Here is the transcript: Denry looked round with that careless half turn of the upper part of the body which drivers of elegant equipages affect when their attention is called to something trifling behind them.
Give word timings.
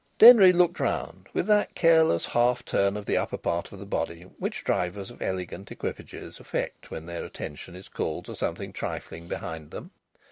Denry 0.17 0.51
looked 0.51 0.79
round 0.79 1.27
with 1.31 1.45
that 1.45 1.75
careless 1.75 2.25
half 2.25 2.65
turn 2.65 2.97
of 2.97 3.05
the 3.05 3.17
upper 3.17 3.37
part 3.37 3.71
of 3.71 3.77
the 3.77 3.85
body 3.85 4.23
which 4.39 4.63
drivers 4.63 5.11
of 5.11 5.21
elegant 5.21 5.69
equipages 5.71 6.39
affect 6.39 6.89
when 6.89 7.05
their 7.05 7.23
attention 7.23 7.75
is 7.75 7.87
called 7.87 8.25
to 8.25 8.35
something 8.35 8.73
trifling 8.73 9.27
behind 9.27 9.69
them. 9.69 9.91